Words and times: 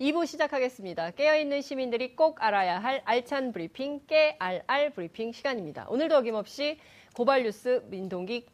2부 0.00 0.26
시작하겠습니다. 0.26 1.10
깨어있는 1.10 1.60
시민들이 1.60 2.14
꼭 2.14 2.40
알아야 2.40 2.78
할 2.78 3.02
알찬 3.04 3.52
브리핑, 3.52 4.00
깨알알 4.06 4.90
브리핑 4.90 5.32
시간입니다. 5.32 5.86
오늘도 5.88 6.16
어김없이 6.18 6.78
고발뉴스 7.14 7.82
민동기 7.88 8.46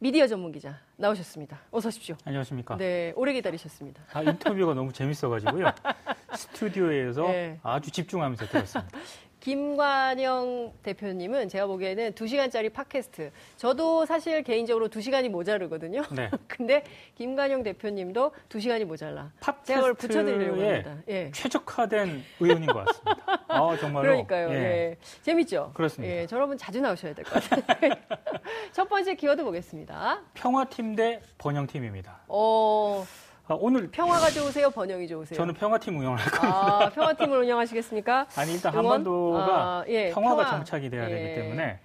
미디어 0.00 0.26
전문 0.26 0.50
기자 0.50 0.80
나오셨습니다. 0.96 1.60
어서 1.70 1.88
오십시오. 1.88 2.16
안녕하십니까. 2.24 2.76
네, 2.76 3.12
오래 3.14 3.32
기다리셨습니다. 3.32 4.02
아, 4.12 4.22
인터뷰가 4.22 4.74
너무 4.74 4.92
재밌어가지고요. 4.92 5.66
스튜디오에서 6.34 7.22
네. 7.28 7.60
아주 7.62 7.92
집중하면서 7.92 8.46
들었습니다. 8.46 8.98
김관영 9.40 10.72
대표님은 10.82 11.48
제가 11.48 11.66
보기에는 11.66 12.12
2시간짜리 12.12 12.72
팟캐스트. 12.72 13.30
저도 13.56 14.04
사실 14.06 14.42
개인적으로 14.42 14.88
2시간이 14.88 15.28
모자르거든요. 15.30 16.02
네. 16.12 16.30
근데 16.46 16.84
김관영 17.16 17.62
대표님도 17.62 18.32
2시간이 18.48 18.84
모자라. 18.84 19.32
그걸 19.66 19.94
붙여드리려고 19.94 20.56
팟캐스트에 20.56 20.72
합니다. 20.82 21.02
예. 21.08 21.30
최적화된 21.32 22.22
의원인 22.40 22.66
것 22.66 22.84
같습니다. 22.84 23.44
아, 23.48 23.76
정말로. 23.78 24.02
그러니까요. 24.02 24.50
예. 24.50 24.54
예. 24.54 24.96
재밌죠? 25.22 25.72
그렇습니다. 25.74 26.14
예, 26.14 26.26
저러분 26.26 26.56
자주 26.58 26.80
나오셔야 26.80 27.14
될 27.14 27.24
것 27.24 27.42
같아요. 27.42 27.94
첫 28.72 28.88
번째 28.88 29.14
키워드 29.14 29.42
보겠습니다. 29.42 30.20
평화팀 30.34 30.96
대 30.96 31.20
번영팀입니다. 31.38 32.20
어, 32.28 33.04
아, 33.06 33.29
오늘 33.56 33.90
평화가 33.90 34.30
좋으세요? 34.30 34.70
번영이 34.70 35.08
좋으세요? 35.08 35.36
저는 35.36 35.54
평화팀 35.54 35.98
운영을 35.98 36.18
할 36.18 36.30
거예요. 36.30 36.54
아, 36.54 36.90
평화팀을 36.94 37.38
운영하시겠습니까? 37.38 38.26
아니, 38.36 38.52
일단 38.54 38.72
응원? 38.74 38.86
한반도가 38.86 39.44
아, 39.46 39.84
예, 39.88 40.10
평화가 40.10 40.42
평화. 40.44 40.56
정착이 40.56 40.90
돼야 40.90 41.08
예. 41.10 41.14
되기 41.14 41.34
때문에 41.34 41.78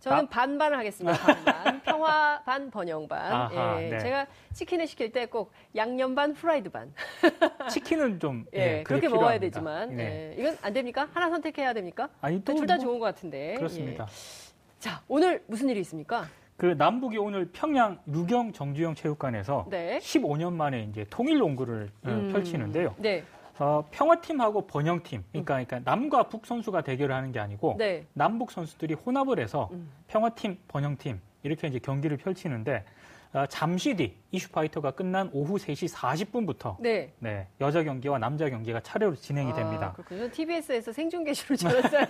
저는 0.00 0.24
아. 0.24 0.28
반반을 0.28 0.76
하겠습니다. 0.78 1.18
반반. 1.18 1.80
평화 1.84 2.42
반, 2.44 2.70
번영 2.70 3.08
반. 3.08 3.32
아하, 3.32 3.82
예, 3.82 3.88
네. 3.88 3.98
제가 3.98 4.26
치킨을 4.52 4.86
시킬 4.86 5.12
때 5.12 5.24
꼭 5.26 5.50
양념 5.76 6.14
반, 6.14 6.34
프라이드 6.34 6.68
반. 6.70 6.92
치킨은 7.70 8.20
좀 8.20 8.44
예, 8.54 8.78
예, 8.78 8.82
그렇게 8.82 9.08
먹어야 9.08 9.38
필요합니다. 9.38 9.40
되지만 9.60 9.96
네. 9.96 10.34
예, 10.36 10.40
이건 10.40 10.58
안 10.62 10.72
됩니까? 10.72 11.08
하나 11.14 11.30
선택해야 11.30 11.72
됩니까? 11.72 12.08
아니 12.20 12.42
또 12.44 12.56
둘 12.56 12.68
다 12.68 12.76
뭐- 12.76 12.84
좋은 12.84 12.98
것 12.98 13.06
같은데. 13.06 13.54
그렇습니다. 13.54 14.04
예. 14.04 14.44
자, 14.78 15.00
오늘 15.08 15.42
무슨 15.46 15.70
일이 15.70 15.80
있습니까? 15.80 16.26
그 16.56 16.66
남북이 16.66 17.18
오늘 17.18 17.50
평양 17.52 17.98
유경 18.08 18.52
정주영 18.52 18.94
체육관에서 18.94 19.66
네. 19.70 19.98
15년 19.98 20.52
만에 20.52 20.86
이제 20.90 21.04
통일 21.10 21.38
농구를 21.38 21.90
어, 22.04 22.08
음. 22.08 22.32
펼치는데요. 22.32 22.94
네, 22.98 23.24
어, 23.58 23.84
평화팀하고 23.90 24.66
번영팀, 24.66 25.24
그러니까, 25.30 25.64
그러니까 25.64 25.80
남과 25.90 26.24
북 26.24 26.46
선수가 26.46 26.82
대결을 26.82 27.14
하는 27.14 27.32
게 27.32 27.40
아니고 27.40 27.76
네. 27.78 28.04
남북 28.12 28.52
선수들이 28.52 28.94
혼합을 28.94 29.40
해서 29.40 29.68
음. 29.72 29.90
평화팀, 30.08 30.58
번영팀 30.68 31.20
이렇게 31.42 31.68
이제 31.68 31.78
경기를 31.78 32.16
펼치는데 32.16 32.84
어, 33.32 33.46
잠시 33.46 33.96
뒤 33.96 34.14
이슈파이터가 34.30 34.92
끝난 34.92 35.28
오후 35.32 35.56
3시 35.56 35.92
40분부터 35.92 36.76
네. 36.78 37.12
네, 37.18 37.48
여자 37.60 37.82
경기와 37.82 38.18
남자 38.18 38.48
경기가 38.48 38.78
차례로 38.78 39.16
진행이 39.16 39.50
아, 39.50 39.54
됩니다. 39.54 39.92
그렇군요. 39.96 40.30
TBS에서 40.30 40.92
생중계시로 40.92 41.56
들었어요. 41.58 42.06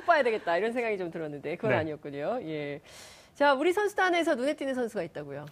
꼭 0.00 0.06
봐야 0.06 0.22
되겠다 0.22 0.56
이런 0.56 0.72
생각이 0.72 0.96
좀 0.96 1.10
들었는데 1.10 1.56
그건 1.56 1.72
네. 1.72 1.76
아니었군요. 1.76 2.40
예. 2.44 2.80
자, 3.34 3.52
우리 3.54 3.72
선수단에서 3.72 4.34
눈에 4.34 4.54
띄는 4.54 4.74
선수가 4.74 5.02
있다고요. 5.04 5.44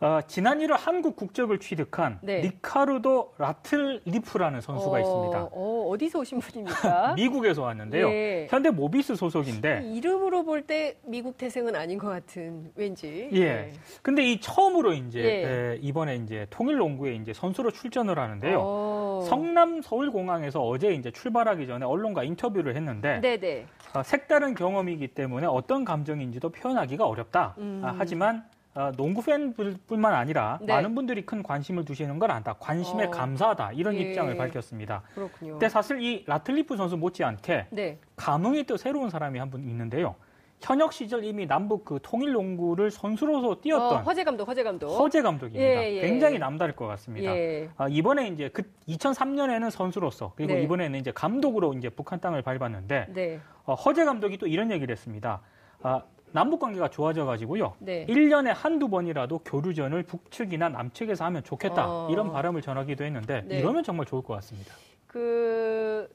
어, 0.00 0.20
지난 0.26 0.58
1월 0.58 0.76
한국 0.76 1.16
국적을 1.16 1.58
취득한 1.60 2.18
네. 2.20 2.40
리카르도 2.40 3.34
라틀리프라는 3.38 4.60
선수가 4.60 4.96
어, 4.96 5.00
있습니다. 5.00 5.48
어, 5.52 5.88
어디서 5.88 6.18
오신 6.18 6.40
분입니까? 6.40 7.14
미국에서 7.16 7.62
왔는데요. 7.62 8.08
예. 8.10 8.46
현대 8.50 8.70
모비스 8.70 9.14
소속인데 9.14 9.82
이름으로 9.94 10.42
볼 10.44 10.66
때 10.66 10.96
미국 11.04 11.38
태생은 11.38 11.74
아닌 11.76 11.96
것 11.98 12.08
같은 12.08 12.72
왠지. 12.74 13.30
예. 13.32 13.72
근데 14.02 14.22
이 14.24 14.40
처음으로 14.40 14.92
이제 14.94 15.20
예. 15.20 15.72
에, 15.74 15.78
이번에 15.80 16.16
이제 16.16 16.46
통일 16.50 16.76
농구에 16.76 17.14
이제 17.14 17.32
선수로 17.32 17.70
출전을 17.70 18.18
하는데요. 18.18 18.58
어. 18.60 19.03
성남 19.22 19.82
서울공항에서 19.82 20.60
어제 20.62 20.92
이제 20.92 21.10
출발하기 21.10 21.66
전에 21.66 21.84
언론과 21.86 22.24
인터뷰를 22.24 22.76
했는데 22.76 23.20
네네. 23.20 23.66
어, 23.94 24.02
색다른 24.02 24.54
경험이기 24.54 25.08
때문에 25.08 25.46
어떤 25.46 25.84
감정인지도 25.84 26.50
표현하기가 26.50 27.06
어렵다. 27.06 27.54
음. 27.58 27.80
아, 27.84 27.94
하지만 27.98 28.44
어, 28.74 28.90
농구 28.96 29.22
팬뿐만 29.22 30.12
아니라 30.14 30.58
네. 30.60 30.72
많은 30.74 30.96
분들이 30.96 31.24
큰 31.24 31.44
관심을 31.44 31.84
두시는 31.84 32.18
걸 32.18 32.32
안다. 32.32 32.54
관심에 32.58 33.04
어. 33.04 33.10
감사하다. 33.10 33.72
이런 33.72 33.94
예. 33.94 34.00
입장을 34.00 34.36
밝혔습니다. 34.36 35.02
그렇군요. 35.14 35.52
근데 35.52 35.68
사실 35.68 36.02
이 36.02 36.24
라틀리프 36.26 36.76
선수 36.76 36.96
못지않게 36.96 37.66
네. 37.70 37.98
감흥이 38.16 38.64
또 38.64 38.76
새로운 38.76 39.10
사람이 39.10 39.38
한 39.38 39.48
분 39.50 39.62
있는데요. 39.62 40.16
현역 40.64 40.94
시절 40.94 41.24
이미 41.24 41.46
남북 41.46 41.84
그 41.84 41.98
통일 42.02 42.32
농구를 42.32 42.90
선수로서 42.90 43.50
어, 43.50 43.60
뛰었던 43.60 44.02
허재 44.02 44.24
감독, 44.24 44.48
허재 44.48 44.62
감독. 44.62 44.88
허재 44.96 45.20
감독입니다. 45.20 45.62
예, 45.62 45.96
예. 45.96 46.00
굉장히 46.00 46.38
남다를 46.38 46.74
것 46.74 46.86
같습니다. 46.86 47.36
예. 47.36 47.68
아, 47.76 47.86
이번에 47.86 48.28
이제 48.28 48.48
그 48.48 48.62
2003년에는 48.88 49.70
선수로서 49.70 50.32
그리고 50.36 50.54
네. 50.54 50.62
이번에는 50.62 50.98
이제 50.98 51.12
감독으로 51.12 51.74
이제 51.74 51.90
북한 51.90 52.18
땅을 52.18 52.40
밟았는데 52.40 53.08
네. 53.10 53.40
어, 53.66 53.74
허재 53.74 54.06
감독이 54.06 54.38
또 54.38 54.46
이런 54.46 54.70
얘기를 54.70 54.90
했습니다. 54.90 55.42
아, 55.82 56.02
남북 56.32 56.60
관계가 56.60 56.88
좋아져 56.88 57.26
가지고요. 57.26 57.74
네. 57.78 58.06
1년에 58.06 58.54
한두 58.54 58.88
번이라도 58.88 59.40
교류전을 59.40 60.04
북측이나 60.04 60.70
남측에서 60.70 61.26
하면 61.26 61.44
좋겠다. 61.44 61.84
어. 61.86 62.08
이런 62.10 62.32
바람을 62.32 62.62
전하기도 62.62 63.04
했는데 63.04 63.44
네. 63.46 63.58
이러면 63.58 63.84
정말 63.84 64.06
좋을 64.06 64.22
것 64.22 64.32
같습니다. 64.36 64.74
그 65.06 66.08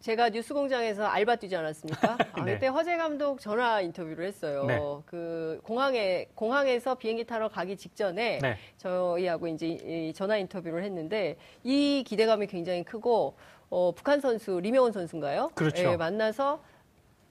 제가 0.00 0.28
뉴스공장에서 0.28 1.04
알바 1.04 1.36
뛰지 1.36 1.56
않았습니까? 1.56 2.16
아, 2.32 2.44
네. 2.44 2.54
그때 2.54 2.68
허재 2.68 2.96
감독 2.96 3.40
전화 3.40 3.80
인터뷰를 3.80 4.26
했어요. 4.26 4.64
네. 4.64 4.78
그 5.06 5.60
공항에 5.64 6.26
공항에서 6.34 6.94
비행기 6.94 7.24
타러 7.24 7.48
가기 7.48 7.76
직전에 7.76 8.38
네. 8.40 8.56
저희하고 8.76 9.48
이제 9.48 9.66
이 9.66 10.12
전화 10.14 10.36
인터뷰를 10.36 10.84
했는데 10.84 11.36
이 11.64 12.04
기대감이 12.06 12.46
굉장히 12.46 12.84
크고 12.84 13.34
어, 13.70 13.92
북한 13.92 14.20
선수 14.20 14.60
리명원 14.60 14.92
선수인가요? 14.92 15.50
그렇죠. 15.54 15.92
예, 15.92 15.96
만나서 15.96 16.62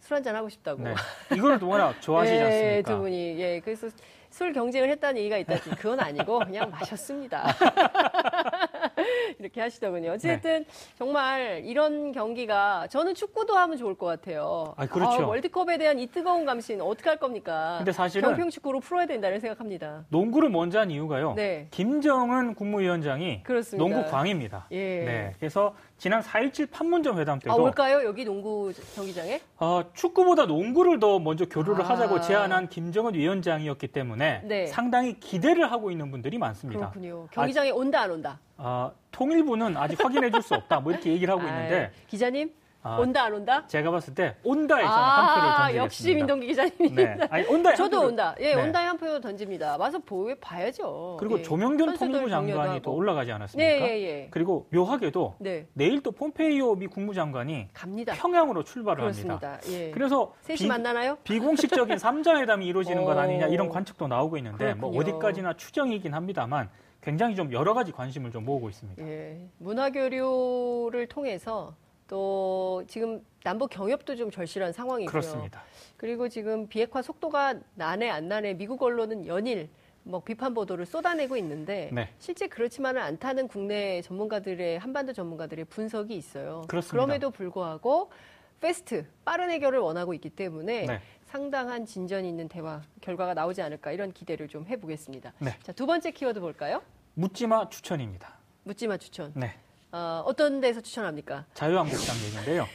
술 0.02 0.16
한잔 0.16 0.36
하고 0.36 0.50
싶다고. 0.50 0.84
네. 0.84 0.94
이걸 1.36 1.58
워낙 1.64 2.00
좋아하시지 2.02 2.36
예, 2.36 2.42
않습니까? 2.42 2.92
두 2.92 3.00
분이 3.00 3.40
예 3.40 3.60
그래서 3.62 3.88
술 4.30 4.54
경쟁을 4.54 4.90
했다는 4.90 5.20
얘기가 5.22 5.38
있다. 5.38 5.60
그건 5.78 6.00
아니고 6.00 6.40
그냥 6.40 6.70
마셨습니다. 6.70 7.46
이렇게 9.40 9.62
하시더군요. 9.62 10.12
어쨌든 10.12 10.64
네. 10.64 10.66
정말 10.98 11.62
이런 11.66 12.12
경기가 12.12 12.88
저는 12.88 13.16
축구도 13.16 13.56
하면 13.56 13.78
좋을 13.78 13.96
것 13.96 14.06
같아요. 14.08 14.74
아, 14.78 14.86
그렇죠. 14.86 15.28
월드컵에 15.28 15.78
대한 15.78 16.00
이 16.00 16.08
뜨거운 16.08 16.46
감신 16.46 16.81
어떻게 16.81 17.09
할 17.09 17.18
겁니까? 17.18 17.75
근데 17.78 17.92
사실은 17.92 18.30
평평 18.30 18.50
축구로 18.50 18.80
풀어야 18.80 19.06
된다는 19.06 19.40
생각합니다. 19.40 20.06
농구를 20.09 20.50
먼저 20.50 20.80
한 20.80 20.92
이유가요. 20.92 21.34
네. 21.36 21.68
김정은 21.72 22.56
국무위원장이 22.56 23.44
그렇습니다. 23.44 23.78
농구 23.78 24.09
광입니다. 24.09 24.68
예. 24.72 24.78
네. 24.78 25.34
그래서 25.38 25.75
지난 25.98 26.22
4.17 26.22 26.69
판문점 26.72 27.19
회담 27.19 27.40
때도 27.40 27.52
아 27.52 27.56
올까요? 27.56 28.04
여기 28.06 28.24
농구 28.24 28.72
경기장에? 28.96 29.42
어, 29.58 29.84
축구보다 29.94 30.46
농구를 30.46 31.00
더 31.00 31.19
먼저 31.19 31.46
교류를 31.46 31.84
아. 31.84 31.90
하자고 31.90 32.22
제안한 32.22 32.69
김정은 32.69 33.16
위원장이었기 33.16 33.88
때문에 33.88 34.42
네. 34.44 34.68
상당히 34.68 35.19
기대를 35.19 35.72
하고 35.72 35.90
있는 35.92 36.12
분들이 36.12 36.38
많습니다. 36.38 36.92
그렇군요. 36.92 37.28
경기장에 37.31 37.72
온다 37.72 38.02
안 38.02 38.12
온다? 38.12 38.40
아, 38.58 38.92
통일부는 39.12 39.78
아직 39.78 40.03
확인해 40.03 40.29
줄 40.31 40.41
수 40.41 40.53
없다. 40.56 40.79
뭐 40.79 40.91
이렇게 40.91 41.12
얘기를 41.12 41.34
하고 41.34 41.45
있는데 41.47 41.85
아, 41.85 41.90
기자님 42.07 42.51
아, 42.84 42.97
온다 43.00 43.23
안 43.23 43.34
온다? 43.34 43.66
제가 43.68 43.91
봤을 43.91 44.13
때 44.16 44.35
온다에 44.44 44.84
저는 44.84 44.95
한 44.95 45.25
표를 45.35 45.50
던지겠습니다. 45.50 45.63
아, 45.63 45.84
역시 45.84 46.16
민동기 46.16 46.47
기자님입니다. 46.47 47.16
네. 47.16 47.28
아니, 47.31 47.45
온다에 47.47 47.72
한 47.72 47.75
저도 47.75 47.97
표를- 48.00 48.06
온다. 48.07 48.35
예, 48.40 48.56
네. 48.56 48.62
온다에 48.63 48.85
한 48.85 48.97
표 48.97 49.19
던집니다. 49.19 49.75
와서 49.78 50.00
보여 50.00 50.35
봐야죠. 50.40 51.18
그리고 51.19 51.40
예. 51.40 51.41
조명균 51.44 51.97
통일부 51.97 52.29
장관이 52.29 52.53
격려도 52.53 52.81
또 52.84 52.91
하고. 52.91 52.97
올라가지 52.97 53.31
않았습니까? 53.34 53.69
네, 53.69 53.81
예, 53.90 54.01
예. 54.03 54.28
그리고 54.31 54.68
묘하게도 54.72 55.35
네, 55.39 55.68
내일 55.74 56.01
또 56.01 56.12
폼페이오 56.12 56.75
미 56.75 56.88
국무장관이 56.88 57.68
갑니다. 57.74 58.13
평양으로 58.16 58.63
출발을 58.63 59.03
합니다. 59.03 59.38
그렇습니다. 59.39 59.74
예. 59.85 59.91
그래서 59.91 60.34
셋이 60.41 60.57
비- 60.59 60.68
만나나요? 60.68 61.18
비공식적인 61.25 61.97
삼자회담이 61.97 62.66
이루어지는 62.68 63.03
건 63.03 63.18
오. 63.18 63.19
아니냐 63.22 63.47
이런 63.47 63.68
관측도 63.68 64.07
나오고 64.07 64.38
있는데 64.38 64.75
뭐 64.75 64.91
그렇군요. 64.91 65.18
어디까지나 65.18 65.53
추정이긴 65.57 66.13
합니다만 66.13 66.69
굉장히 67.07 67.38
좀 67.38 67.53
여러 67.53 67.73
가지 67.73 67.94
관심을 67.94 68.31
좀 68.31 68.44
모으고 68.44 68.68
있습니다. 68.68 69.01
예. 69.07 69.40
문화 69.59 69.89
교류를 69.89 71.07
통해서 71.07 71.74
또 72.06 72.83
지금 72.86 73.25
남북 73.45 73.69
경협도 73.69 74.18
좀 74.18 74.30
절실한 74.30 74.74
상황이고요. 74.74 75.09
그렇습니다. 75.09 75.63
그리고 75.95 76.27
지금 76.27 76.68
비핵화 76.68 77.01
속도가 77.01 77.62
나네 77.75 78.09
안 78.09 78.27
나네 78.27 78.56
미국 78.56 78.83
언론은 78.83 79.25
연일 79.25 79.69
뭐 80.04 80.19
비판 80.21 80.54
보도를 80.54 80.86
쏟아내고 80.86 81.38
있는데 81.38 81.89
네. 81.94 82.09
실제 82.19 82.48
그렇지만은 82.48 83.01
않다는 83.01 83.48
국내 83.48 84.01
전문가들의 84.01 84.77
한반도 84.77 85.13
전문가들의 85.13 85.63
분석이 85.63 86.13
있어요. 86.13 86.63
그렇습니다. 86.68 86.98
럼에도 86.98 87.31
불구하고 87.31 88.12
패스트 88.60 89.06
빠른 89.24 89.50
해결을 89.50 89.80
원하고 89.80 90.13
있기 90.13 90.30
때문에 90.30 90.86
네. 90.86 91.00
상당한 91.27 91.86
진전 91.86 92.25
있는 92.25 92.50
대화 92.50 92.81
결과가 93.00 93.33
나오지 93.33 93.62
않을까 93.62 93.94
이런 93.94 94.12
기대를 94.12 94.50
좀 94.50 94.65
해보겠습니다. 94.68 95.31
네. 95.39 95.51
자, 95.63 95.71
두 95.71 95.86
번째 95.86 96.12
키워드 96.12 96.42
볼까요? 96.42 96.81
묻지마 97.28 97.69
추천입니다. 97.69 98.31
묻지마 98.64 98.98
추천. 98.98 99.31
네. 99.36 99.56
어, 99.92 100.22
어떤 100.28 100.62
데서 100.62 100.81
추천합니까? 100.81 101.46
자유한국당 101.56 102.16
얘기인데요. 102.18 102.68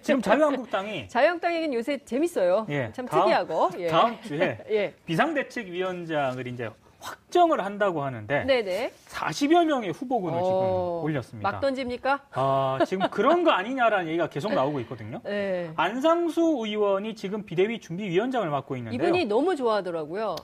지금 0.00 0.22
자유한국당이 0.22 1.08
자유한국당 1.12 1.54
얘기는 1.54 1.74
요새 1.74 1.98
재밌어요. 2.02 2.66
예, 2.70 2.90
참 2.94 3.04
다음- 3.04 3.24
특이하고. 3.24 3.70
예. 3.80 3.88
다음 3.88 4.18
주에 4.22 4.64
예. 4.70 4.94
비상대책위원장을 5.04 6.46
이제 6.46 6.70
확 7.02 7.18
입정을 7.32 7.64
한다고 7.64 8.02
하는데 8.04 8.44
네네. 8.44 8.92
40여 9.08 9.64
명의 9.64 9.90
후보군을 9.90 10.38
지금 10.38 10.52
어, 10.54 11.00
올렸습니다. 11.02 11.50
막 11.50 11.60
던집니까? 11.60 12.20
아, 12.32 12.78
지금 12.86 13.08
그런 13.10 13.42
거 13.42 13.50
아니냐라는 13.50 14.08
얘기가 14.08 14.28
계속 14.28 14.52
나오고 14.52 14.80
있거든요. 14.80 15.20
네. 15.24 15.72
안상수 15.74 16.58
의원이 16.62 17.14
지금 17.14 17.44
비대위 17.44 17.80
준비위원장을 17.80 18.48
맡고 18.48 18.76
있는데요. 18.76 19.08
이분이 19.08 19.24
너무 19.24 19.56
좋아하더라고요. 19.56 20.36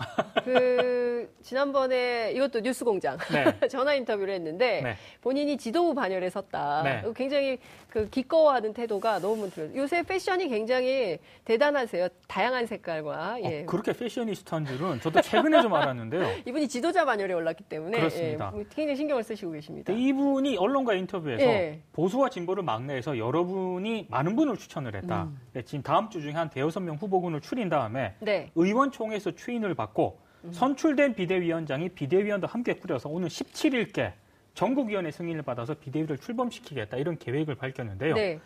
그 0.44 1.31
지난번에 1.43 2.32
이것도 2.32 2.60
뉴스공장 2.60 3.19
네. 3.32 3.44
전화 3.69 3.94
인터뷰를 3.94 4.32
했는데 4.34 4.81
네. 4.82 4.96
본인이 5.20 5.58
지도부 5.58 5.94
반열에 5.94 6.31
섰다. 6.31 6.82
네. 6.82 7.05
굉장히 7.14 7.58
그 7.90 8.08
기꺼워하는 8.08 8.72
태도가 8.72 9.19
너무 9.20 9.50
들어요. 9.50 9.70
요새 9.76 10.02
패션이 10.02 10.49
굉장히 10.49 11.19
대단하세요. 11.44 12.08
다양한 12.26 12.66
색깔과 12.66 13.38
예. 13.43 13.62
어, 13.62 13.66
그렇게 13.66 13.93
패셔니스트한 13.93 14.66
줄은 14.66 15.00
저도 15.00 15.20
최근에 15.20 15.62
좀 15.62 15.75
알았는데요. 15.75 16.28
이분이 16.49 16.67
지도자 16.67 17.05
반열에 17.05 17.35
올랐기 17.35 17.65
때문에 17.65 17.99
그렇습니다. 17.99 18.53
예, 18.56 18.65
굉장히 18.71 18.97
신경을 18.97 19.23
쓰시고 19.23 19.53
계십니다. 19.53 19.93
이분이 19.93 20.56
언론과 20.56 20.95
인터뷰에서 20.95 21.45
예. 21.45 21.83
보수와 21.93 22.31
진보를 22.31 22.62
막내해서 22.62 23.19
여러분이 23.19 24.06
많은 24.09 24.35
분을 24.35 24.56
추천을 24.56 24.95
했다. 24.97 25.25
음. 25.25 25.39
네, 25.53 25.62
지금 25.62 25.83
다음 25.83 26.09
주 26.09 26.23
중에 26.23 26.33
한 26.33 26.49
대여섯 26.49 26.83
명 26.83 26.97
후보군을 26.97 27.43
추린 27.43 27.69
다음에 27.69 28.15
네. 28.21 28.50
의원총회에서 28.55 29.33
추인을 29.33 29.75
받고 29.75 30.19
음. 30.45 30.53
선출된 30.53 31.15
비대위원장이 31.17 31.91
비대위원도 31.91 32.47
함께 32.47 32.73
꾸려서 32.73 33.11
오늘 33.11 33.29
17일께 33.29 34.12
전국위원회 34.55 35.11
승인을 35.11 35.43
받아서 35.43 35.75
비대위를 35.75 36.17
출범시키겠다 36.17 36.97
이런 36.97 37.19
계획을 37.19 37.56
밝혔는데요. 37.56 38.15
네. 38.15 38.41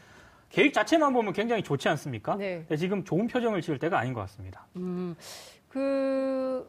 계획 0.51 0.75
자체만 0.75 1.13
보면 1.13 1.33
굉장히 1.33 1.63
좋지 1.63 1.89
않습니까? 1.91 2.35
네. 2.35 2.67
지금 2.77 3.05
좋은 3.05 3.29
표정을 3.29 3.63
지을 3.63 3.79
때가 3.79 3.99
아닌 3.99 4.13
것 4.13 4.21
같습니다. 4.23 4.67
음, 4.77 5.15
그, 5.69 6.69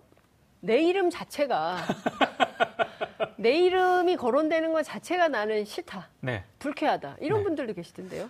내 0.63 0.81
이름 0.81 1.09
자체가, 1.09 1.75
내 3.35 3.51
이름이 3.65 4.15
거론되는 4.15 4.71
것 4.71 4.83
자체가 4.83 5.27
나는 5.27 5.65
싫다. 5.65 6.07
네. 6.21 6.45
불쾌하다. 6.57 7.17
이런 7.19 7.39
네. 7.39 7.43
분들도 7.43 7.73
계시던데요. 7.73 8.29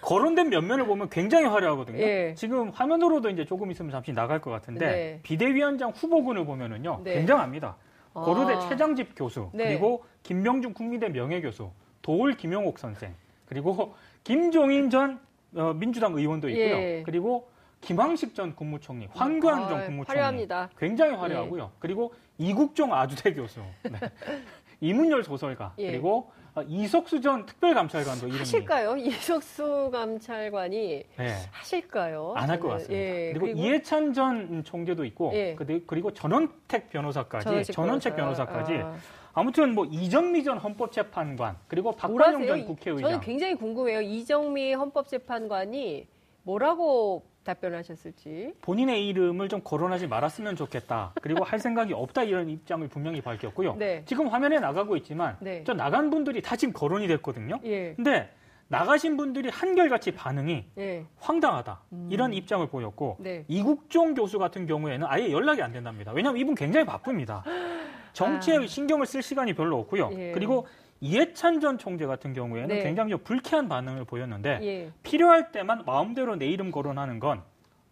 거론된 0.00 0.48
면면을 0.48 0.86
보면 0.86 1.10
굉장히 1.10 1.46
화려하거든요. 1.46 1.98
예. 1.98 2.34
지금 2.36 2.70
화면으로도 2.70 3.30
이제 3.30 3.44
조금 3.44 3.72
있으면 3.72 3.90
잠시 3.90 4.12
나갈 4.12 4.40
것 4.40 4.52
같은데 4.52 4.86
네. 4.86 5.20
비대위원장 5.24 5.90
후보군을 5.90 6.44
보면은요 6.44 7.00
네. 7.02 7.14
굉장합니다. 7.14 7.76
고려대 8.12 8.54
아. 8.54 8.68
최장집 8.68 9.14
교수 9.16 9.50
네. 9.52 9.68
그리고 9.68 10.04
김명중 10.22 10.72
국민대 10.72 11.08
명예교수 11.08 11.70
도울 12.02 12.36
김용옥 12.36 12.78
선생 12.78 13.14
그리고 13.46 13.94
김종인 14.22 14.88
전 14.90 15.20
어, 15.56 15.72
민주당 15.72 16.14
의원도 16.14 16.48
있고요. 16.50 16.64
예. 16.64 17.02
그리고 17.04 17.48
김황식 17.88 18.34
전 18.34 18.54
국무총리, 18.56 19.08
황교안 19.12 19.64
아, 19.64 19.68
전 19.68 19.84
국무총리 19.86 20.06
화려합니다. 20.18 20.70
굉장히 20.78 21.14
화려하고요. 21.14 21.72
그리고 21.78 22.12
이국종 22.38 22.92
아주대 22.94 23.34
교수, 23.34 23.60
네. 23.82 23.92
이문열 24.80 25.22
소설가 25.22 25.74
예. 25.78 25.90
그리고 25.92 26.30
어, 26.54 26.62
이석수 26.62 27.20
전 27.20 27.46
특별감찰관도 27.46 28.26
이름이 28.28 28.38
하실까요? 28.38 28.96
이석수 28.98 29.90
감찰관이 29.92 31.04
네. 31.16 31.34
하실까요? 31.50 32.32
안 32.36 32.48
할 32.50 32.60
것 32.60 32.68
같습니다. 32.68 32.94
예, 32.94 33.32
그리고, 33.36 33.46
이해찬 33.58 34.12
전 34.12 34.62
총재도 34.64 35.04
있고 35.06 35.32
예. 35.34 35.54
그리- 35.56 35.84
그리고 35.86 36.12
전원택 36.12 36.90
변호사까지 36.90 37.72
전원책 37.72 38.16
변호사. 38.16 38.46
변호사까지 38.46 38.74
아. 38.82 38.96
아무튼 39.32 39.74
뭐 39.74 39.84
이정미 39.86 40.44
전 40.44 40.58
헌법재판관 40.58 41.56
그리고 41.66 41.90
박관영? 41.92 42.46
전 42.46 42.64
국회의장 42.66 43.02
저는 43.10 43.20
굉장히 43.20 43.56
궁금해요. 43.56 44.00
이정미 44.00 44.74
헌법재판관이 44.74 46.06
뭐라고 46.44 47.24
답변하셨을지. 47.44 48.54
본인의 48.60 49.06
이름을 49.08 49.48
좀 49.48 49.60
거론하지 49.62 50.06
말았으면 50.06 50.56
좋겠다. 50.56 51.12
그리고 51.20 51.44
할 51.44 51.58
생각이 51.58 51.92
없다 51.92 52.24
이런 52.24 52.48
입장을 52.48 52.86
분명히 52.88 53.20
밝혔고요. 53.20 53.76
네. 53.76 54.02
지금 54.06 54.28
화면에 54.28 54.58
나가고 54.58 54.96
있지만 54.96 55.36
네. 55.40 55.62
저 55.64 55.74
나간 55.74 56.10
분들이 56.10 56.42
다 56.42 56.56
지금 56.56 56.72
거론이 56.72 57.06
됐거든요. 57.06 57.60
예. 57.64 57.94
근데 57.94 58.30
나가신 58.68 59.16
분들이 59.16 59.50
한결같이 59.50 60.12
반응이 60.12 60.64
예. 60.78 61.04
황당하다 61.18 61.80
이런 62.08 62.32
입장을 62.32 62.66
보였고 62.66 63.18
네. 63.20 63.44
이국종 63.46 64.14
교수 64.14 64.38
같은 64.38 64.66
경우에는 64.66 65.06
아예 65.08 65.30
연락이 65.30 65.62
안 65.62 65.70
된답니다. 65.72 66.12
왜냐하면 66.12 66.40
이분 66.40 66.54
굉장히 66.54 66.86
바쁩니다. 66.86 67.44
정치에 68.14 68.58
아. 68.58 68.66
신경을 68.66 69.06
쓸 69.06 69.22
시간이 69.22 69.54
별로 69.54 69.78
없고요. 69.80 70.10
예. 70.12 70.32
그리고 70.32 70.66
이해찬 71.04 71.60
전 71.60 71.76
총재 71.76 72.06
같은 72.06 72.32
경우에는 72.32 72.68
네. 72.68 72.82
굉장히 72.82 73.10
좀 73.10 73.20
불쾌한 73.22 73.68
반응을 73.68 74.06
보였는데 74.06 74.58
예. 74.62 74.90
필요할 75.02 75.52
때만 75.52 75.84
마음대로 75.84 76.34
내 76.34 76.46
이름 76.46 76.70
거론하는 76.70 77.18
건 77.18 77.42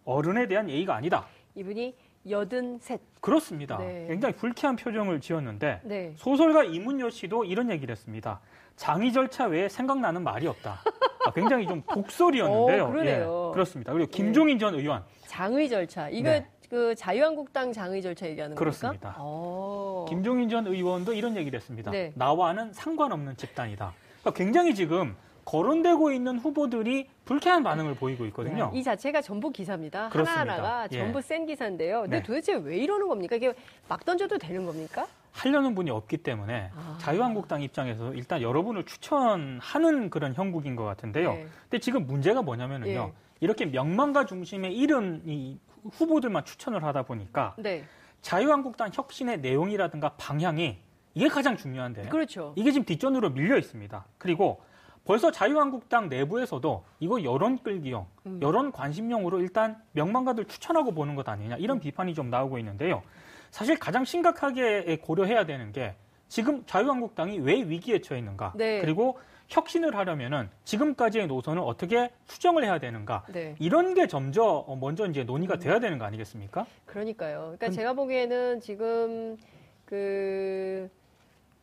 어른에 0.03 0.47
대한 0.47 0.67
예의가 0.67 0.95
아니다. 0.95 1.27
이분이 1.53 1.95
여든 2.27 2.79
셋. 2.79 2.99
그렇습니다. 3.21 3.77
네. 3.77 4.07
굉장히 4.07 4.33
불쾌한 4.33 4.77
표정을 4.77 5.21
지었는데 5.21 5.81
네. 5.83 6.13
소설가 6.15 6.63
이문여 6.63 7.11
씨도 7.11 7.45
이런 7.45 7.69
얘기를 7.69 7.91
했습니다. 7.91 8.39
장의 8.77 9.13
절차 9.13 9.45
외에 9.45 9.69
생각나는 9.69 10.23
말이 10.23 10.47
없다. 10.47 10.79
아, 11.25 11.31
굉장히 11.33 11.67
좀 11.67 11.83
독설이었는데요. 11.93 12.83
오, 12.85 12.87
그러네요. 12.91 13.49
예, 13.49 13.53
그렇습니다. 13.53 13.93
그리고 13.93 14.09
김종인 14.09 14.57
전 14.57 14.73
의원 14.73 15.03
장의 15.27 15.69
절차. 15.69 16.09
이거 16.09 16.29
네. 16.31 16.47
그 16.73 16.95
자유한국당 16.95 17.71
장의 17.71 18.01
절차 18.01 18.27
얘기하는 18.27 18.55
그렇습니다. 18.55 19.11
겁니까? 19.11 19.23
오. 19.23 20.07
김종인 20.09 20.49
전 20.49 20.65
의원도 20.65 21.13
이런 21.13 21.37
얘기를 21.37 21.59
했습니다. 21.59 21.91
네. 21.91 22.11
나와는 22.15 22.73
상관없는 22.73 23.37
집단이다. 23.37 23.93
그러니까 24.21 24.31
굉장히 24.35 24.73
지금 24.73 25.15
거론되고 25.45 26.11
있는 26.11 26.39
후보들이 26.39 27.09
불쾌한 27.25 27.61
반응을 27.61 27.93
보이고 27.93 28.25
있거든요. 28.25 28.71
이 28.73 28.81
자체가 28.81 29.21
전부 29.21 29.51
기사입니다. 29.51 30.09
그렇습니다. 30.09 30.41
하나하나가 30.41 30.87
예. 30.91 30.97
전부 30.97 31.21
센 31.21 31.45
기사인데요. 31.45 32.01
근데 32.01 32.17
네. 32.17 32.23
도대체 32.23 32.55
왜 32.55 32.77
이러는 32.77 33.07
겁니까? 33.07 33.35
이게 33.35 33.53
막 33.87 34.03
던져도 34.03 34.39
되는 34.39 34.65
겁니까? 34.65 35.05
하려는 35.31 35.75
분이 35.75 35.91
없기 35.91 36.17
때문에 36.17 36.71
아. 36.75 36.97
자유한국당 36.99 37.61
입장에서 37.61 38.15
일단 38.15 38.41
여러분을 38.41 38.83
추천하는 38.85 40.09
그런 40.09 40.33
형국인 40.33 40.75
것 40.75 40.85
같은데요. 40.85 41.33
네. 41.33 41.47
근데 41.69 41.79
지금 41.79 42.07
문제가 42.07 42.41
뭐냐면은요. 42.41 42.91
예. 42.91 43.11
이렇게 43.41 43.67
명망가 43.67 44.25
중심의 44.25 44.75
이름 44.75 45.21
이 45.27 45.59
후보들만 45.91 46.45
추천을 46.45 46.83
하다 46.83 47.03
보니까 47.03 47.55
네. 47.57 47.83
자유한국당 48.21 48.89
혁신의 48.93 49.39
내용이라든가 49.41 50.09
방향이 50.17 50.77
이게 51.13 51.27
가장 51.27 51.57
중요한데 51.57 52.09
그렇죠. 52.09 52.53
이게 52.55 52.71
지금 52.71 52.85
뒷전으로 52.85 53.31
밀려 53.31 53.57
있습니다. 53.57 54.05
그리고 54.17 54.61
벌써 55.05 55.31
자유한국당 55.31 56.07
내부에서도 56.07 56.85
이거 56.99 57.23
여론 57.23 57.61
끌기용, 57.61 58.07
음. 58.25 58.39
여론 58.41 58.71
관심용으로 58.71 59.41
일단 59.41 59.81
명망가들 59.91 60.45
추천하고 60.45 60.93
보는 60.93 61.15
것 61.15 61.27
아니냐 61.27 61.57
이런 61.57 61.79
비판이 61.79 62.13
좀 62.13 62.29
나오고 62.29 62.57
있는데요. 62.59 63.03
사실 63.51 63.77
가장 63.77 64.05
심각하게 64.05 64.97
고려해야 65.01 65.45
되는 65.45 65.71
게 65.71 65.95
지금 66.29 66.65
자유한국당이 66.65 67.39
왜 67.39 67.61
위기에 67.61 68.01
처해 68.01 68.19
있는가, 68.19 68.53
네. 68.55 68.81
그리고 68.81 69.19
혁신을 69.49 69.95
하려면은 69.95 70.49
지금까지의 70.63 71.27
노선을 71.27 71.61
어떻게 71.63 72.09
수정을 72.25 72.63
해야 72.63 72.79
되는가 72.79 73.25
네. 73.31 73.55
이런 73.59 73.93
게 73.93 74.07
점저 74.07 74.65
먼저 74.79 75.05
이제 75.07 75.23
논의가 75.23 75.57
돼야 75.57 75.79
되는 75.79 75.97
거 75.97 76.05
아니겠습니까? 76.05 76.65
그러니까요. 76.85 77.39
그러니까 77.39 77.67
근- 77.67 77.71
제가 77.73 77.93
보기에는 77.93 78.59
지금 78.61 79.37
그 79.85 80.89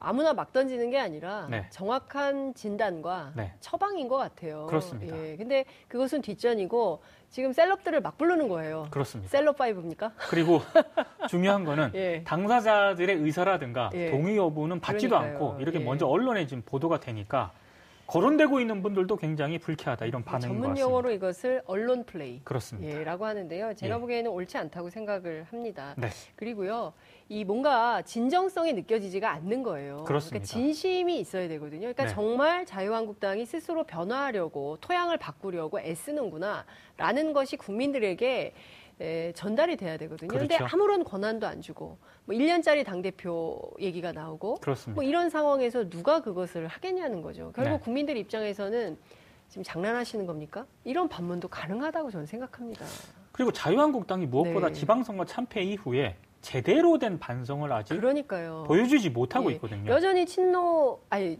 아무나 0.02 0.32
막 0.32 0.50
던지는 0.52 0.88
게 0.90 0.98
아니라 0.98 1.46
네. 1.50 1.66
정확한 1.70 2.54
진단과 2.54 3.32
네. 3.36 3.52
처방인 3.60 4.08
것 4.08 4.16
같아요. 4.16 4.66
그렇습니다. 4.66 5.14
예. 5.18 5.36
근데 5.36 5.64
그것은 5.88 6.22
뒷전이고 6.22 7.02
지금 7.28 7.52
셀럽들을 7.52 8.00
막 8.00 8.16
부르는 8.16 8.48
거예요. 8.48 8.86
그렇습니다. 8.90 9.30
셀럽 9.30 9.58
파이브입니까? 9.58 10.12
그리고 10.30 10.60
중요한 11.28 11.64
거는 11.64 11.90
예. 11.94 12.22
당사자들의 12.24 13.16
의사라든가 13.16 13.90
예. 13.94 14.10
동의 14.10 14.36
여부는 14.38 14.80
받지도 14.80 15.16
그러니까요. 15.18 15.48
않고 15.48 15.60
이렇게 15.60 15.80
예. 15.80 15.84
먼저 15.84 16.06
언론에 16.06 16.46
지금 16.46 16.62
보도가 16.64 16.98
되니까 17.00 17.52
거론되고 18.10 18.60
있는 18.60 18.82
분들도 18.82 19.16
굉장히 19.16 19.58
불쾌하다 19.58 20.06
이런 20.06 20.24
반응인 20.24 20.58
것 20.58 20.66
전문. 20.66 20.78
용어로 20.80 21.12
이것을 21.12 21.62
언론 21.64 22.04
플레이. 22.04 22.40
그렇습니다. 22.42 22.98
예, 22.98 23.04
라고 23.04 23.24
하는데요. 23.24 23.74
제가 23.74 23.94
예. 23.94 24.00
보기에는 24.00 24.30
옳지 24.32 24.58
않다고 24.58 24.90
생각을 24.90 25.44
합니다. 25.44 25.94
네. 25.96 26.08
그리고요, 26.34 26.92
이 27.28 27.44
뭔가 27.44 28.02
진정성이 28.02 28.72
느껴지지가 28.72 29.30
않는 29.30 29.62
거예요. 29.62 30.02
그렇습니다. 30.04 30.38
러니까 30.38 30.46
진심이 30.46 31.20
있어야 31.20 31.46
되거든요. 31.48 31.80
그러니까 31.80 32.04
네. 32.04 32.10
정말 32.10 32.66
자유한국당이 32.66 33.46
스스로 33.46 33.84
변화하려고 33.84 34.78
토양을 34.80 35.16
바꾸려고 35.16 35.78
애쓰는구나, 35.78 36.64
라는 36.96 37.32
것이 37.32 37.56
국민들에게 37.56 38.52
에, 39.00 39.32
전달이 39.32 39.76
돼야 39.76 39.96
되거든요. 39.96 40.28
근데 40.28 40.56
그렇죠. 40.56 40.74
아무런 40.74 41.04
권한도 41.04 41.46
안 41.46 41.62
주고, 41.62 41.96
뭐 42.26 42.36
1년짜리 42.36 42.84
당 42.84 43.00
대표 43.00 43.58
얘기가 43.80 44.12
나오고, 44.12 44.56
그렇습니다. 44.56 44.94
뭐 45.00 45.08
이런 45.08 45.30
상황에서 45.30 45.88
누가 45.88 46.20
그것을 46.20 46.66
하겠냐는 46.66 47.22
거죠. 47.22 47.50
결국 47.54 47.72
네. 47.72 47.80
국민들 47.80 48.16
입장에서는 48.18 48.98
지금 49.48 49.62
장난하시는 49.62 50.26
겁니까? 50.26 50.66
이런 50.84 51.08
반문도 51.08 51.48
가능하다고 51.48 52.10
저는 52.10 52.26
생각합니다. 52.26 52.84
그리고 53.32 53.50
자유한국당이 53.52 54.26
무엇보다 54.26 54.68
네. 54.68 54.74
지방선거 54.74 55.24
참패 55.24 55.62
이후에 55.62 56.16
제대로 56.42 56.98
된 56.98 57.18
반성을 57.18 57.70
아직 57.72 57.94
그러니까요. 57.94 58.64
보여주지 58.66 59.10
못하고 59.10 59.50
예. 59.50 59.54
있거든요. 59.56 59.90
여전히 59.90 60.24
친노 60.26 61.00
아니 61.10 61.38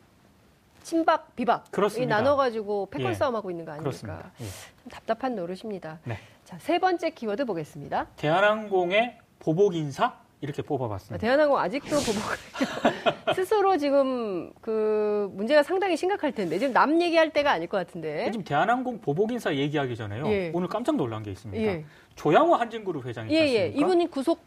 친박 0.83 1.35
비박 1.37 1.71
그렇습니다. 1.71 2.05
이 2.05 2.23
나눠가지고 2.23 2.89
패권 2.91 3.11
예. 3.11 3.15
싸움하고 3.15 3.51
있는 3.51 3.65
거 3.65 3.73
아닙니까? 3.73 4.31
예. 4.41 4.45
참 4.47 4.89
답답한 4.91 5.35
노릇입니다. 5.37 5.99
네. 6.05 6.19
자 6.45 6.57
세 6.59 6.79
번째 6.79 7.11
키워드 7.11 7.45
보겠습니다. 7.45 8.07
대한항공의 8.17 9.19
보복 9.39 9.75
인사 9.75 10.19
이렇게 10.41 10.63
뽑아봤습니다. 10.63 11.21
대한항공 11.21 11.59
아직도 11.59 11.97
보복 11.97 13.35
스스로 13.37 13.77
지금 13.77 14.53
그 14.61 15.31
문제가 15.35 15.63
상당히 15.63 15.97
심각할 15.97 16.33
텐데 16.33 16.59
지금 16.59 16.73
남 16.73 17.01
얘기할 17.01 17.31
때가 17.33 17.53
아닐 17.53 17.69
것 17.69 17.77
같은데. 17.77 18.31
지금 18.33 18.45
대한항공 18.45 19.01
보복 19.01 19.31
인사 19.33 19.55
얘기하기 19.55 19.95
전에요. 19.97 20.27
예. 20.29 20.51
오늘 20.55 20.67
깜짝 20.69 20.97
놀란 20.97 21.23
게 21.23 21.31
있습니다. 21.31 21.63
예. 21.63 21.85
조양호 22.17 22.55
한진그룹 22.57 23.07
회장이 23.07 23.33
예, 23.33 23.39
예. 23.55 23.67
이분이 23.69 24.11
구속 24.11 24.41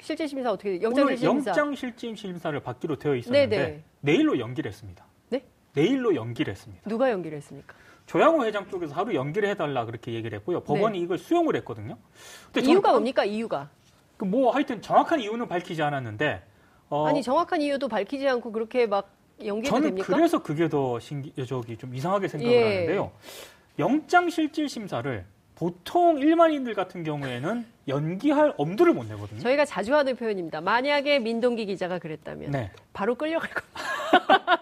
실질 0.00 0.26
심사 0.28 0.50
어떻게 0.50 0.70
돼요? 0.70 0.80
영장 0.82 1.04
오늘 1.04 1.16
실질 1.16 1.28
심사. 1.30 1.50
영장 1.50 1.74
실질 1.74 2.16
심사를 2.16 2.58
받기로 2.60 2.96
되어 2.98 3.14
있었는데 3.16 3.56
네네. 3.56 3.82
내일로 4.00 4.38
연기를 4.38 4.70
했습니다. 4.70 5.04
네? 5.74 5.82
내일로 5.82 6.14
연기를 6.14 6.52
했습니다. 6.52 6.82
누가 6.88 7.10
연기를 7.10 7.36
했습니까? 7.38 7.74
조양호 8.06 8.44
회장 8.44 8.68
쪽에서 8.68 8.94
하루 8.94 9.14
연기를 9.14 9.48
해달라 9.48 9.84
그렇게 9.84 10.12
얘기를 10.12 10.36
했고요. 10.38 10.60
법원이 10.60 10.98
이걸 11.00 11.18
수용을 11.18 11.54
했거든요. 11.56 11.96
네. 12.52 12.60
이유가 12.62 12.88
깜- 12.88 12.92
뭡니까? 12.94 13.24
이유가. 13.24 13.68
그뭐 14.16 14.50
하여튼 14.52 14.82
정확한 14.82 15.20
이유는 15.20 15.48
밝히지 15.48 15.80
않았는데 15.82 16.42
어, 16.88 17.06
아니 17.06 17.22
정확한 17.22 17.62
이유도 17.62 17.88
밝히지 17.88 18.28
않고 18.28 18.50
그렇게 18.52 18.86
막 18.86 19.10
연기도 19.44 19.74
저는 19.74 19.88
됩니까? 19.88 20.14
그래서 20.14 20.42
그게 20.42 20.68
더 20.68 20.98
신기 20.98 21.32
저기 21.46 21.76
좀 21.76 21.94
이상하게 21.94 22.28
생각을 22.28 22.52
예. 22.54 22.62
하는데요. 22.74 23.12
영장 23.78 24.28
실질 24.28 24.68
심사를 24.68 25.24
보통 25.54 26.18
일반인들 26.18 26.74
같은 26.74 27.04
경우에는 27.04 27.64
연기할 27.86 28.54
엄두를 28.56 28.92
못 28.92 29.04
내거든요. 29.06 29.40
저희가 29.40 29.64
자주 29.64 29.94
하는 29.94 30.16
표현입니다. 30.16 30.60
만약에 30.60 31.18
민동기 31.20 31.66
기자가 31.66 31.98
그랬다면 31.98 32.50
네. 32.50 32.70
바로 32.92 33.14
끌려갈 33.14 33.50
겁니다. 33.50 33.80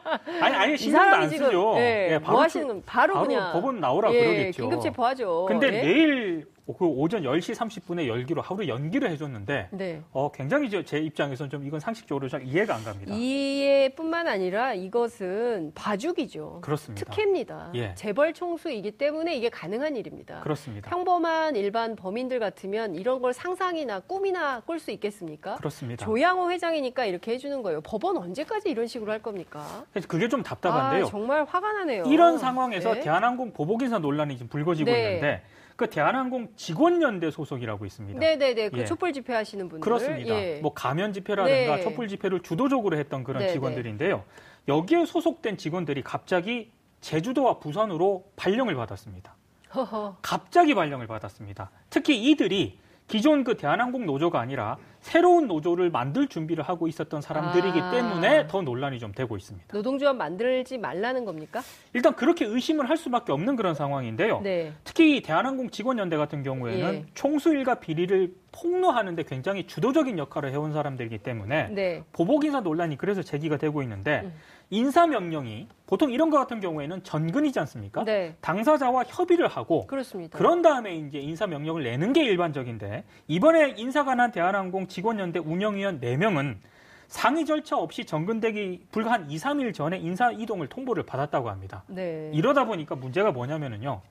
아니 0.41 0.57
아니 0.57 0.75
이 0.75 0.77
신경도 0.77 1.17
안 1.17 1.29
쓰죠. 1.29 1.75
예, 1.77 2.13
예, 2.13 2.19
뭐 2.19 2.43
하시는 2.43 2.67
건 2.67 2.83
바로, 2.85 3.15
바로 3.15 3.27
그냥 3.27 3.53
법원 3.53 3.81
나오라 3.81 4.13
예, 4.13 4.21
그러겠죠. 4.21 4.63
긴급 4.63 4.83
체포하죠. 4.83 5.47
근데 5.47 5.67
예? 5.69 5.71
내일 5.83 6.47
그 6.77 6.85
오전 6.85 7.23
10시 7.23 7.55
30분에 7.55 8.07
열기로 8.07 8.43
하루 8.43 8.67
연기를 8.69 9.11
해줬는데 9.11 9.69
네. 9.73 10.03
어, 10.13 10.31
굉장히 10.31 10.69
저- 10.69 10.83
제 10.83 10.99
입장에서는 10.99 11.49
좀 11.49 11.65
이건 11.65 11.81
상식적으로 11.81 12.29
잘 12.29 12.43
이해가 12.47 12.75
안 12.75 12.85
갑니다. 12.85 13.15
이해뿐만 13.15 14.29
아니라 14.29 14.75
이것은 14.75 15.73
봐주기죠. 15.75 16.61
그렇습니다. 16.61 17.05
특혜입니다. 17.11 17.71
예. 17.75 17.95
재벌 17.95 18.35
총수이기 18.35 18.93
때문에 18.93 19.35
이게 19.35 19.49
가능한 19.49 19.97
일입니다. 19.97 20.41
그렇습니다. 20.41 20.91
평범한 20.91 21.57
일반 21.57 21.97
범인들 21.97 22.39
같으면 22.39 22.95
이런 22.95 23.23
걸 23.23 23.33
상상이나 23.33 24.01
꿈이나 24.01 24.61
꿀 24.61 24.79
수 24.79 24.91
있겠습니까? 24.91 25.57
그렇습니다. 25.57 26.05
조양호 26.05 26.51
회장이니까 26.51 27.07
이렇게 27.07 27.33
해주는 27.33 27.63
거예요. 27.63 27.81
법원 27.81 28.19
언제까지 28.19 28.69
이런 28.69 28.87
식으로 28.87 29.11
할 29.11 29.23
겁니까? 29.23 29.87
그래서 29.93 30.07
그게 30.07 30.29
좀 30.29 30.43
답답한데요. 30.43 31.05
아, 31.07 31.09
정말 31.09 31.45
화가 31.45 31.73
나네요. 31.73 32.05
이런 32.05 32.37
상황에서 32.39 32.95
네. 32.95 33.01
대한항공 33.01 33.53
보복인사 33.53 33.99
논란이 33.99 34.35
지금 34.37 34.49
불거지고 34.49 34.91
네. 34.91 35.07
있는데 35.07 35.43
그 35.79 35.89
대한항공 35.89 36.49
직원연대 36.57 37.31
소속이라고 37.31 37.87
있습니다. 37.87 38.19
네네네. 38.19 38.71
그 38.71 38.79
예. 38.79 38.85
촛불 38.85 39.13
집회 39.13 39.33
하시는 39.33 39.69
분들. 39.69 39.81
그렇습니다. 39.81 40.35
예. 40.35 40.59
뭐 40.61 40.75
가면 40.75 41.13
집회라든가 41.13 41.77
네. 41.77 41.83
촛불 41.83 42.09
집회를 42.09 42.41
주도적으로 42.41 42.97
했던 42.99 43.23
그런 43.23 43.45
네, 43.45 43.53
직원들인데요. 43.53 44.25
여기에 44.67 45.07
소속된 45.07 45.57
직원들이 45.57 46.03
갑자기 46.03 46.73
제주도와 47.01 47.61
부산으로 47.61 48.25
발령을 48.35 48.75
받았습니다. 48.75 49.37
허허. 49.73 50.17
갑자기 50.21 50.75
발령을 50.75 51.07
받았습니다. 51.07 51.71
특히 51.91 52.29
이들이 52.29 52.81
기존 53.07 53.45
그 53.45 53.57
대한항공 53.57 54.05
노조가 54.05 54.41
아니라 54.41 54.79
새로운 55.01 55.47
노조를 55.47 55.91
만들 55.91 56.29
준비를 56.29 56.65
하고 56.65 56.89
있었던 56.89 57.21
사람들이기 57.21 57.81
아. 57.81 57.91
때문에 57.91 58.47
더 58.47 58.63
논란이 58.63 58.99
좀 58.99 59.13
되고 59.13 59.37
있습니다. 59.37 59.67
노동조합 59.73 60.17
만들지 60.17 60.79
말라는 60.79 61.25
겁니까? 61.25 61.61
일단 61.93 62.15
그렇게 62.15 62.45
의심을 62.45 62.89
할 62.89 62.97
수밖에 62.97 63.33
없는 63.33 63.57
그런 63.57 63.75
상황인데요. 63.75 64.41
네. 64.41 64.73
특히 64.85 65.23
대한항공 65.23 65.71
직원연대 65.71 66.17
같은 66.17 66.43
경우에는 66.43 66.95
예. 66.95 67.05
총수 67.15 67.51
일가 67.51 67.77
비리를 67.77 68.35
폭로하는데 68.53 69.23
굉장히 69.25 69.67
주도적인 69.67 70.19
역할을 70.19 70.51
해온 70.53 70.73
사람들이기 70.73 71.19
때문에 71.19 71.69
네. 71.69 72.03
보복 72.13 72.45
인사 72.45 72.61
논란이 72.61 72.97
그래서 72.97 73.23
제기가 73.23 73.57
되고 73.57 73.83
있는데 73.83 74.23
음. 74.25 74.33
인사 74.71 75.07
명령이 75.07 75.69
보통 75.87 76.11
이런 76.11 76.29
것 76.29 76.39
같은 76.39 76.61
경우에는 76.61 77.03
전근이지 77.03 77.59
않습니까? 77.61 78.05
네. 78.05 78.35
당사자와 78.43 79.05
협의를 79.05 79.49
하고 79.49 79.87
그렇습니다. 79.87 80.37
그런 80.37 80.61
다음에 80.61 80.95
이제 80.97 81.19
인사 81.19 81.47
명령을 81.47 81.85
내는 81.85 82.13
게 82.13 82.25
일반적인데 82.25 83.05
이번에 83.29 83.75
인사가 83.79 84.15
난 84.15 84.31
대한항공 84.31 84.88
직원연대 84.89 85.39
운영위원 85.41 86.01
4명은 86.01 86.59
상의 87.07 87.47
절차 87.47 87.77
없이 87.79 88.05
정근되기 88.05 88.87
불과 88.91 89.13
한 89.13 89.31
2, 89.31 89.37
3일 89.37 89.73
전에 89.73 89.99
인사 89.99 90.31
이동을 90.31 90.67
통보를 90.69 91.05
받았다고 91.05 91.49
합니다. 91.49 91.85
네. 91.87 92.31
이러다 92.35 92.65
보니까 92.67 92.97
문제가 92.97 93.33
뭐냐면은요. 93.33 94.03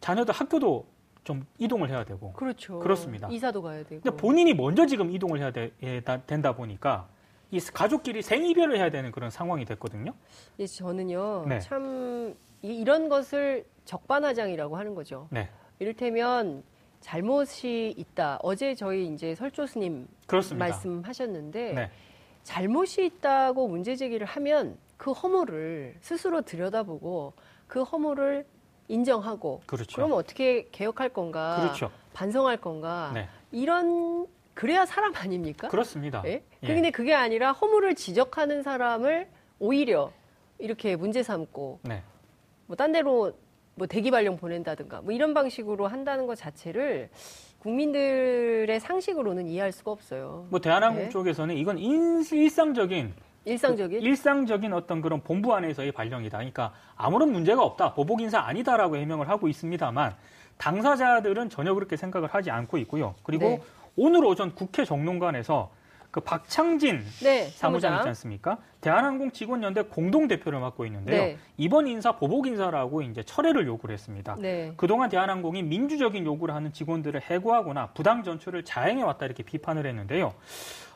자녀들 0.00 0.34
학교도 0.34 0.86
좀 1.24 1.46
이동을 1.58 1.88
해야 1.88 2.04
되고. 2.04 2.32
그렇죠. 2.32 2.80
그렇습니다. 2.80 3.28
이사도 3.30 3.62
가야 3.62 3.84
되고. 3.84 4.02
근데 4.02 4.16
본인이 4.16 4.52
먼저 4.54 4.86
지금 4.86 5.10
이동을 5.10 5.38
해야 5.38 5.52
되, 5.52 5.70
된다 6.26 6.54
보니까 6.54 7.08
이 7.50 7.60
가족끼리 7.60 8.22
생이별을 8.22 8.76
해야 8.76 8.90
되는 8.90 9.12
그런 9.12 9.30
상황이 9.30 9.64
됐거든요. 9.64 10.12
예, 10.58 10.66
저는요. 10.66 11.46
네. 11.48 11.60
참 11.60 12.34
이- 12.62 12.80
이런 12.80 13.08
것을 13.08 13.64
적반하장이라고 13.84 14.76
하는 14.76 14.94
거죠. 14.94 15.28
네. 15.30 15.48
이를테면 15.78 16.64
잘못이 17.02 17.94
있다. 17.96 18.38
어제 18.42 18.74
저희 18.74 19.08
이제 19.08 19.34
설조 19.34 19.66
스님 19.66 20.08
그렇습니다. 20.26 20.64
말씀하셨는데 20.64 21.72
네. 21.72 21.90
잘못이 22.44 23.04
있다고 23.04 23.68
문제 23.68 23.96
제기를 23.96 24.26
하면 24.26 24.78
그 24.96 25.12
허물을 25.12 25.96
스스로 26.00 26.42
들여다보고 26.42 27.34
그 27.66 27.82
허물을 27.82 28.46
인정하고 28.88 29.62
그렇죠. 29.66 29.96
그럼 29.96 30.12
어떻게 30.12 30.68
개혁할 30.70 31.10
건가 31.10 31.58
그렇죠. 31.60 31.90
반성할 32.14 32.56
건가 32.58 33.10
네. 33.14 33.28
이런 33.50 34.26
그래야 34.54 34.86
사람 34.86 35.14
아닙니까? 35.16 35.68
그렇습니다. 35.68 36.22
예? 36.26 36.42
예. 36.62 36.66
근데 36.66 36.90
그게 36.90 37.14
아니라 37.14 37.52
허물을 37.52 37.94
지적하는 37.94 38.62
사람을 38.62 39.28
오히려 39.58 40.12
이렇게 40.58 40.94
문제 40.94 41.22
삼고 41.22 41.80
네. 41.82 42.02
뭐딴 42.66 42.92
데로 42.92 43.32
뭐 43.74 43.86
대기 43.86 44.10
발령 44.10 44.36
보낸다든가 44.36 45.00
뭐 45.02 45.12
이런 45.12 45.34
방식으로 45.34 45.86
한다는 45.86 46.26
것 46.26 46.36
자체를 46.36 47.08
국민들의 47.58 48.78
상식으로는 48.80 49.46
이해할 49.46 49.72
수가 49.72 49.92
없어요. 49.92 50.46
뭐 50.50 50.60
대한항공 50.60 51.04
네. 51.04 51.08
쪽에서는 51.08 51.56
이건 51.56 51.78
인- 51.78 52.22
일상적인 52.30 53.14
일상적인 53.44 54.02
일상적인 54.02 54.72
어떤 54.72 55.00
그런 55.00 55.20
본부 55.22 55.54
안에서의 55.54 55.92
발령이다. 55.92 56.38
그러니까 56.38 56.72
아무런 56.96 57.32
문제가 57.32 57.62
없다. 57.62 57.94
보복 57.94 58.20
인사 58.20 58.40
아니다라고 58.40 58.96
해명을 58.96 59.28
하고 59.28 59.48
있습니다만 59.48 60.14
당사자들은 60.58 61.48
전혀 61.50 61.74
그렇게 61.74 61.96
생각을 61.96 62.28
하지 62.28 62.50
않고 62.50 62.78
있고요. 62.78 63.14
그리고 63.22 63.44
네. 63.46 63.62
오늘 63.96 64.24
오전 64.24 64.54
국회 64.54 64.84
정론관에서 64.84 65.70
그 66.12 66.20
박창진 66.20 67.02
네, 67.22 67.48
사무장 67.48 67.96
있지. 67.96 68.08
않습니까? 68.08 68.58
대한항공 68.82 69.32
직원연대 69.32 69.84
공동 69.84 70.28
대표를 70.28 70.60
맡고 70.60 70.84
있는데요. 70.84 71.22
네. 71.22 71.38
이번 71.56 71.86
인사 71.86 72.12
보복 72.12 72.46
인사라고 72.46 73.00
이제 73.00 73.22
철회를 73.22 73.66
요구를 73.66 73.94
했습니다. 73.94 74.36
네. 74.38 74.74
그동안 74.76 75.08
대한항공이 75.08 75.62
민주적인 75.62 76.26
요구를 76.26 76.54
하는 76.54 76.70
직원들을 76.70 77.22
해고하거나 77.22 77.88
부당 77.94 78.22
전출을 78.24 78.62
자행해 78.62 79.02
왔다 79.02 79.24
이렇게 79.24 79.42
비판을 79.42 79.86
했는데요. 79.86 80.34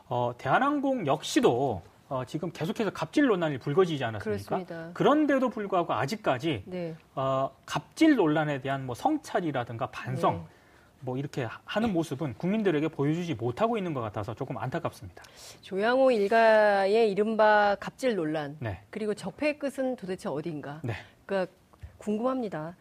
어, 0.09 0.35
대한항공 0.37 1.07
역시도 1.07 1.83
어, 2.11 2.25
지금 2.27 2.53
계속해서 2.53 2.91
갑질 2.91 3.27
논란이 3.27 3.57
불거지지 3.57 4.05
않았습니까? 4.05 4.45
그렇습니다. 4.45 4.91
그런데도 4.93 5.49
불구하고 5.49 5.95
아직까지 5.95 6.65
네. 6.67 6.95
어, 7.15 7.51
갑질 7.65 8.17
논란에 8.17 8.61
대한 8.61 8.85
뭐 8.85 8.95
성찰이라든가 8.95 9.87
반성 9.87 10.35
네. 10.35 10.56
뭐 11.01 11.17
이렇게 11.17 11.47
하는 11.65 11.93
모습은 11.93 12.35
국민들에게 12.35 12.89
보여주지 12.89 13.35
못하고 13.35 13.77
있는 13.77 13.95
것 13.95 14.01
같아서 14.01 14.35
조금 14.35 14.59
안타깝습니다. 14.59 15.23
조양호 15.61 16.11
일가의 16.11 17.11
이른바 17.11 17.77
갑질 17.79 18.17
논란 18.17 18.57
네, 18.61 18.81
그리고 18.91 19.15
적폐의 19.15 19.59
끝은 19.59 19.97
도대체 19.97 20.29
어디인가? 20.29 20.81
네, 20.83 20.95
그러니까 21.27 21.53
궁금합니다. 21.99 22.77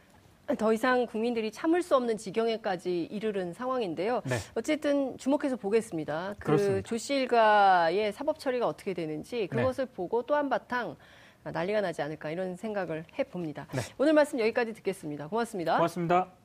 더 0.60 0.72
이상 0.74 1.07
국민들이 1.07 1.51
참을 1.51 1.81
수 1.81 1.95
없는 1.95 2.17
지경에까지 2.17 3.05
이르른 3.05 3.51
상황인데요. 3.53 4.22
네. 4.25 4.36
어쨌든 4.53 5.17
주목해서 5.17 5.55
보겠습니다. 5.55 6.36
그 6.38 6.45
그렇습니다. 6.45 6.88
조씨 6.88 7.15
일가의 7.15 8.13
사법 8.13 8.38
처리가 8.38 8.67
어떻게 8.67 8.93
되는지 8.93 9.36
네. 9.38 9.48
그것을 9.48 9.88
보고 9.88 10.22
또 10.22 10.36
한바탕 10.36 10.95
난리가 11.43 11.81
나지 11.81 12.01
않을까 12.01 12.29
이런 12.29 12.55
생각을 12.55 13.05
해봅니다. 13.17 13.67
네. 13.74 13.81
오늘 13.98 14.13
말씀 14.13 14.39
여기까지 14.39 14.74
듣겠습니다. 14.74 15.27
고맙습니다. 15.27 15.77
고맙습니다. 15.77 16.45